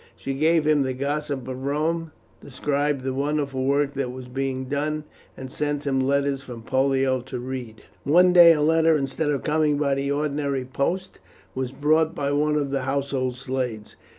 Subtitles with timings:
[0.15, 2.11] She gave him the gossip of Rome,
[2.41, 5.03] described the wonderful work that was being done,
[5.37, 7.83] and sent him letters from Pollio to read.
[8.03, 11.19] One day a letter, instead of coming by the ordinary post,
[11.53, 13.95] was brought by one of the household slaves.